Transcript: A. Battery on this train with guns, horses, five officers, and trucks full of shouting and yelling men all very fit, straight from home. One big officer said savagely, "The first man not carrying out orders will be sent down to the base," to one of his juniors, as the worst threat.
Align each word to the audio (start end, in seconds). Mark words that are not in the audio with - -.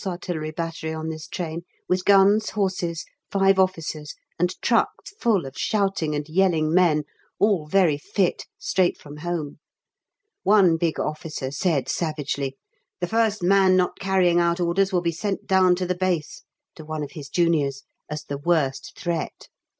A. 0.03 0.17
Battery 0.51 0.95
on 0.95 1.09
this 1.09 1.27
train 1.27 1.61
with 1.87 2.05
guns, 2.05 2.49
horses, 2.49 3.05
five 3.29 3.59
officers, 3.59 4.15
and 4.39 4.59
trucks 4.59 5.13
full 5.19 5.45
of 5.45 5.55
shouting 5.55 6.15
and 6.15 6.27
yelling 6.27 6.73
men 6.73 7.03
all 7.37 7.67
very 7.67 7.99
fit, 7.99 8.47
straight 8.57 8.97
from 8.97 9.17
home. 9.17 9.59
One 10.41 10.77
big 10.77 10.99
officer 10.99 11.51
said 11.51 11.87
savagely, 11.87 12.57
"The 12.99 13.07
first 13.07 13.43
man 13.43 13.75
not 13.77 13.99
carrying 13.99 14.39
out 14.39 14.59
orders 14.59 14.91
will 14.91 15.03
be 15.03 15.11
sent 15.11 15.45
down 15.45 15.75
to 15.75 15.85
the 15.85 15.93
base," 15.95 16.41
to 16.73 16.83
one 16.83 17.03
of 17.03 17.11
his 17.11 17.29
juniors, 17.29 17.83
as 18.09 18.23
the 18.23 18.39
worst 18.39 18.93
threat. 18.97 19.49